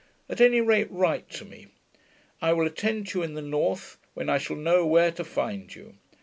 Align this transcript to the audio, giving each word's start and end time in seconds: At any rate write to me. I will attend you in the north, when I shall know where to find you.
At 0.27 0.41
any 0.41 0.61
rate 0.61 0.89
write 0.89 1.29
to 1.33 1.45
me. 1.45 1.67
I 2.41 2.53
will 2.53 2.65
attend 2.65 3.13
you 3.13 3.21
in 3.21 3.35
the 3.35 3.41
north, 3.43 3.99
when 4.15 4.29
I 4.29 4.39
shall 4.39 4.55
know 4.55 4.83
where 4.83 5.11
to 5.11 5.23
find 5.23 5.75
you. 5.75 5.93